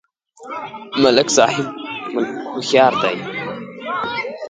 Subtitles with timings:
[1.01, 1.65] ملک صاحب
[2.53, 3.17] هوښیار دی.